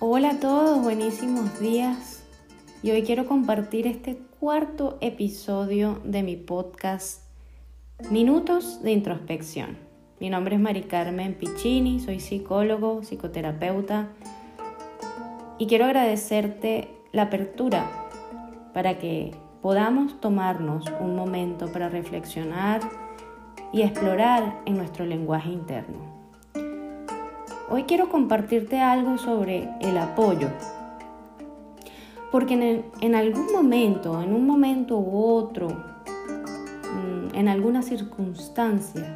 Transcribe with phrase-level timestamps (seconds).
[0.00, 2.24] Hola a todos, buenísimos días.
[2.84, 7.24] Y hoy quiero compartir este cuarto episodio de mi podcast
[8.08, 9.76] Minutos de Introspección.
[10.20, 14.10] Mi nombre es Mari Carmen Piccini, soy psicólogo, psicoterapeuta
[15.58, 17.90] y quiero agradecerte la apertura
[18.72, 22.82] para que podamos tomarnos un momento para reflexionar
[23.72, 26.17] y explorar en nuestro lenguaje interno.
[27.70, 30.48] Hoy quiero compartirte algo sobre el apoyo.
[32.32, 39.12] Porque en, algún momento, en un momento u otro, mm, en alguna circunstancia,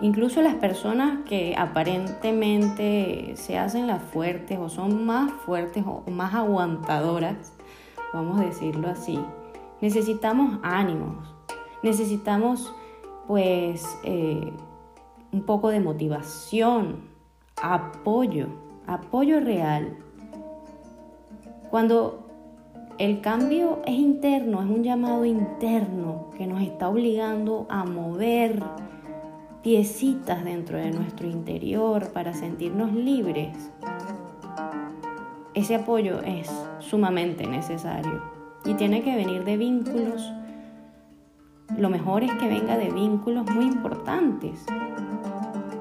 [0.00, 6.34] incluso las personas que aparentemente se hacen las fuertes o son más fuertes o más
[6.34, 7.52] aguantadoras,
[8.12, 9.20] vamos a decirlo así,
[9.80, 11.32] necesitamos ánimos,
[11.84, 12.74] necesitamos
[13.28, 14.52] pues eh,
[15.30, 17.09] un poco de motivación,
[17.62, 18.48] apoyo,
[18.86, 19.96] apoyo real.
[21.70, 22.26] Cuando
[22.98, 28.62] el cambio es interno, es un llamado interno que nos está obligando a mover
[29.62, 33.70] piecitas dentro de nuestro interior para sentirnos libres.
[35.54, 38.22] Ese apoyo es sumamente necesario
[38.64, 40.32] y tiene que venir de vínculos.
[41.76, 44.64] Lo mejor es que venga de vínculos muy importantes,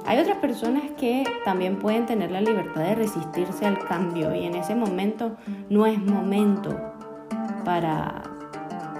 [0.09, 4.55] hay otras personas que también pueden tener la libertad de resistirse al cambio y en
[4.55, 5.37] ese momento
[5.69, 6.75] no es momento
[7.63, 8.23] para,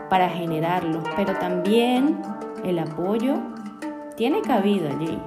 [0.07, 2.21] para generarlo, pero también
[2.63, 3.38] el apoyo
[4.17, 5.17] tiene cabida allí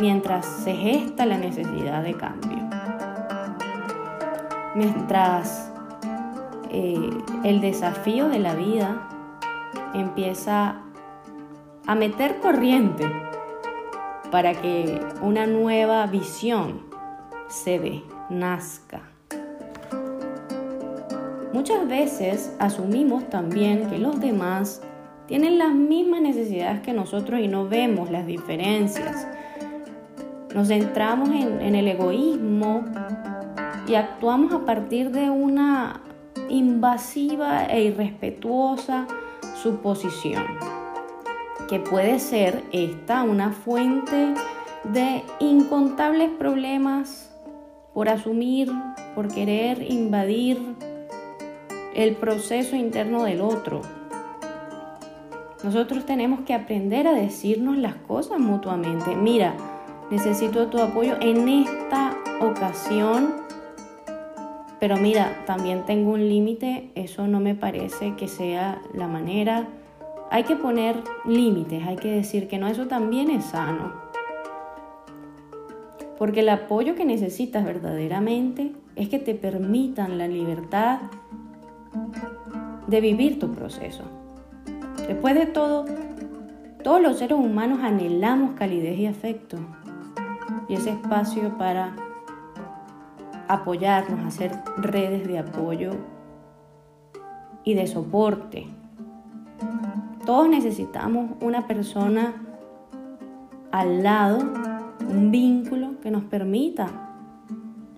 [0.00, 2.70] mientras se gesta la necesidad de cambio.
[4.74, 5.70] Mientras
[6.70, 7.10] eh,
[7.44, 9.10] el desafío de la vida
[9.92, 10.76] empieza
[11.86, 13.04] a meter corriente
[14.30, 16.82] para que una nueva visión
[17.48, 19.02] se ve, nazca.
[21.52, 24.82] Muchas veces asumimos también que los demás
[25.26, 29.26] tienen las mismas necesidades que nosotros y no vemos las diferencias.
[30.54, 32.84] Nos centramos en, en el egoísmo
[33.88, 36.00] y actuamos a partir de una
[36.48, 39.06] invasiva e irrespetuosa
[39.54, 40.75] suposición
[41.68, 44.34] que puede ser esta una fuente
[44.84, 47.30] de incontables problemas
[47.92, 48.70] por asumir,
[49.14, 50.58] por querer invadir
[51.94, 53.80] el proceso interno del otro.
[55.64, 59.16] Nosotros tenemos que aprender a decirnos las cosas mutuamente.
[59.16, 59.54] Mira,
[60.10, 63.34] necesito tu apoyo en esta ocasión,
[64.78, 69.66] pero mira, también tengo un límite, eso no me parece que sea la manera
[70.30, 73.92] hay que poner límites, hay que decir que no, eso también es sano.
[76.18, 81.00] Porque el apoyo que necesitas verdaderamente es que te permitan la libertad
[82.86, 84.04] de vivir tu proceso.
[85.06, 85.84] Después de todo,
[86.82, 89.58] todos los seres humanos anhelamos calidez y afecto.
[90.68, 91.94] Y ese espacio para
[93.46, 95.92] apoyarnos, hacer redes de apoyo
[97.62, 98.66] y de soporte
[100.24, 102.34] todos necesitamos una persona
[103.70, 104.38] al lado,
[105.08, 106.88] un vínculo que nos permita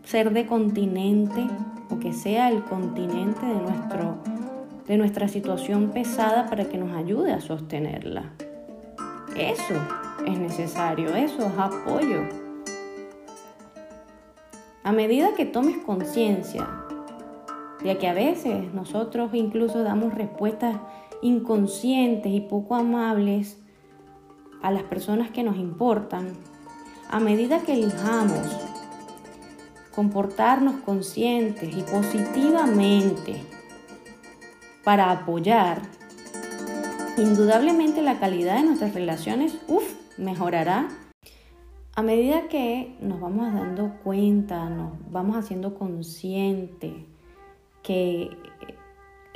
[0.04, 1.46] ser de continente
[1.90, 4.16] o que sea el continente de, nuestro,
[4.86, 8.32] de nuestra situación pesada para que nos ayude a sostenerla.
[9.36, 9.74] Eso
[10.26, 12.22] es necesario, eso es apoyo.
[14.84, 16.66] A medida que tomes conciencia
[17.82, 20.76] de que a veces nosotros incluso damos respuestas
[21.22, 23.58] inconscientes y poco amables
[24.62, 26.32] a las personas que nos importan,
[27.10, 28.46] a medida que elijamos
[29.94, 33.42] comportarnos conscientes y positivamente
[34.84, 35.82] para apoyar,
[37.16, 40.88] indudablemente la calidad de nuestras relaciones uf, mejorará.
[41.94, 47.06] A medida que nos vamos dando cuenta, nos vamos haciendo consciente
[47.82, 48.30] que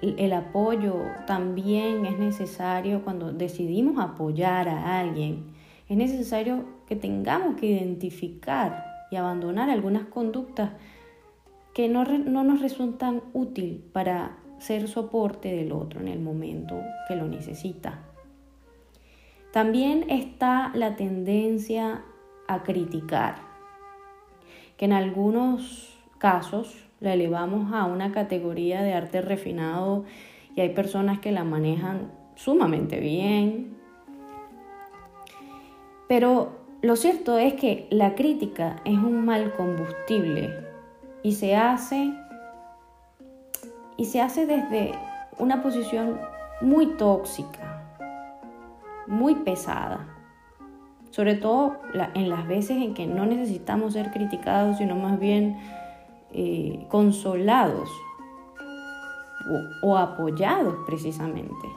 [0.02, 0.96] el apoyo
[1.26, 5.54] también es necesario cuando decidimos apoyar a alguien.
[5.88, 10.72] Es necesario que tengamos que identificar y abandonar algunas conductas
[11.72, 17.16] que no, no nos resultan útil para ser soporte del otro en el momento que
[17.16, 18.00] lo necesita.
[19.52, 22.02] También está la tendencia
[22.48, 23.36] a criticar,
[24.76, 30.04] que en algunos casos la elevamos a una categoría de arte refinado
[30.54, 33.76] y hay personas que la manejan sumamente bien.
[36.08, 40.54] Pero lo cierto es que la crítica es un mal combustible
[41.24, 42.12] y se hace
[43.96, 44.92] y se hace desde
[45.38, 46.20] una posición
[46.60, 47.82] muy tóxica,
[49.08, 50.08] muy pesada.
[51.10, 51.78] Sobre todo
[52.14, 55.58] en las veces en que no necesitamos ser criticados, sino más bien
[56.32, 57.88] eh, consolados
[59.82, 61.68] o apoyados precisamente.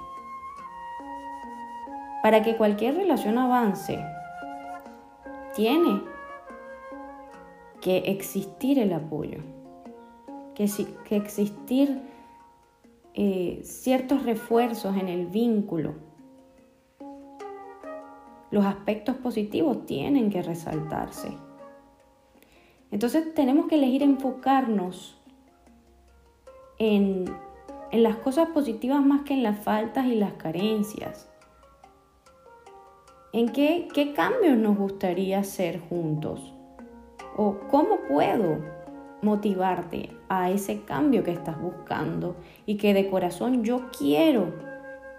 [2.21, 4.03] Para que cualquier relación avance,
[5.55, 6.01] tiene
[7.81, 9.39] que existir el apoyo,
[10.53, 10.67] que,
[11.07, 12.01] que existir
[13.13, 15.93] eh, ciertos refuerzos en el vínculo.
[18.51, 21.44] Los aspectos positivos tienen que resaltarse.
[22.95, 25.17] Entonces tenemos que elegir enfocarnos
[26.79, 27.25] en,
[27.91, 31.29] las cosas positivas más que en las faltas y las carencias.
[33.33, 36.53] ¿En qué, qué cambios nos gustaría hacer juntos?
[37.35, 38.59] ¿O cómo puedo
[39.21, 44.53] motivarte a ese cambio que estás buscando y que de corazón yo quiero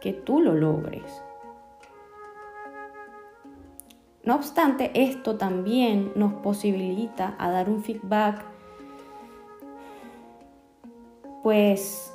[0.01, 1.26] que tú lo logres?
[4.27, 8.45] No obstante, esto también nos posibilita a dar un feedback
[11.43, 12.13] pues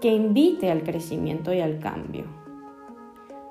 [0.00, 2.24] que invite al crecimiento y al cambio.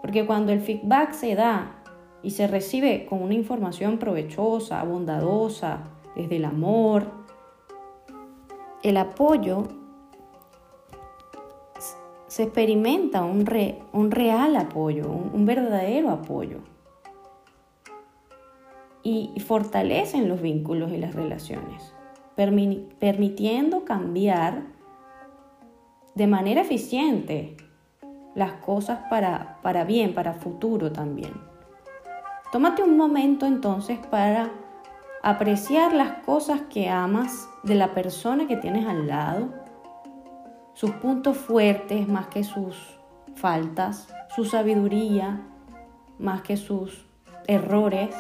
[0.01, 1.83] Porque cuando el feedback se da
[2.23, 5.81] y se recibe con una información provechosa, bondadosa,
[6.15, 7.03] desde el amor,
[8.81, 9.67] el apoyo,
[12.27, 13.45] se experimenta un,
[13.93, 16.57] un real apoyo, un, verdadero apoyo.
[19.09, 21.93] Y, fortalecen los vínculos y las relaciones,
[22.35, 24.63] permitiendo cambiar
[26.13, 27.55] de manera eficiente
[28.35, 31.31] las cosas para, para bien, para futuro también.
[32.51, 34.51] Tómate un momento entonces para
[35.23, 39.53] apreciar las cosas que amas de la persona que tienes al lado,
[40.73, 42.99] sus puntos fuertes más que sus
[43.35, 45.43] faltas, su sabiduría
[46.19, 47.05] más que sus
[47.47, 48.13] errores,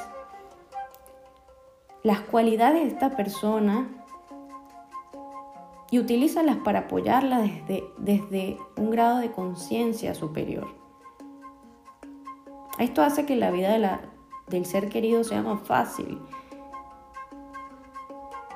[2.03, 3.87] las cualidades de esta persona
[5.89, 10.67] y utilízalas para apoyarla desde, desde un grado de conciencia superior.
[12.79, 14.01] Esto hace que la vida de la,
[14.47, 16.21] del ser querido sea más fácil.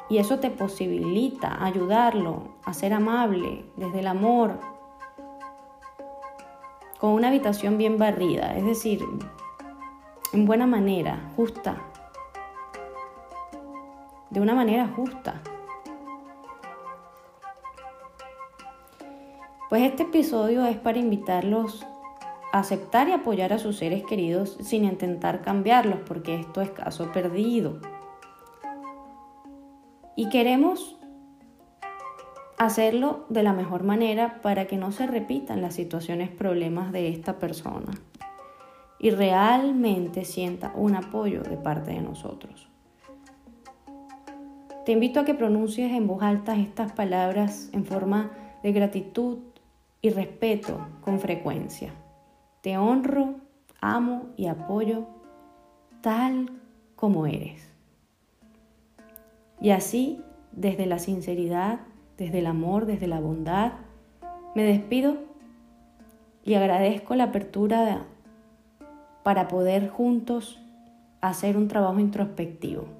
[0.09, 4.59] Y eso te posibilita ayudarlo a ser amable desde el amor,
[6.99, 9.03] con una habitación bien barrida, es decir,
[10.33, 11.77] en buena manera, justa,
[14.31, 15.41] de una manera justa.
[19.69, 21.85] Pues este episodio es para invitarlos
[22.51, 27.11] a aceptar y apoyar a sus seres queridos sin intentar cambiarlos, porque esto es caso
[27.11, 27.79] perdido.
[30.15, 30.97] Y queremos
[32.57, 37.39] hacerlo de la mejor manera para que no se repitan las situaciones problemas de esta
[37.39, 37.91] persona
[38.99, 42.70] y realmente sienta un apoyo de parte de nosotros.
[44.91, 48.29] Te invito a que pronuncies en voz alta estas palabras en forma
[48.61, 49.37] de gratitud
[50.01, 51.93] y respeto con frecuencia.
[52.59, 53.35] Te honro,
[53.79, 55.07] amo y apoyo
[56.01, 56.51] tal
[56.97, 57.73] como eres.
[59.61, 60.21] Y así,
[60.51, 61.79] desde la sinceridad,
[62.17, 63.71] desde el amor, desde la bondad,
[64.55, 65.19] me despido
[66.43, 68.07] y agradezco la apertura
[69.23, 70.59] para poder juntos
[71.21, 72.99] hacer un trabajo introspectivo.